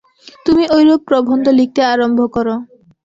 [0.45, 2.47] তুই ঐরূপ প্রবন্ধ লিখতে আরম্ভ কর।